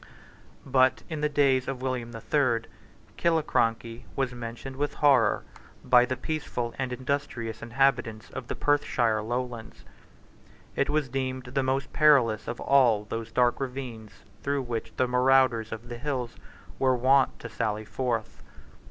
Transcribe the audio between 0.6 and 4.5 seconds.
But, in the days of William the Third, Killiecrankie was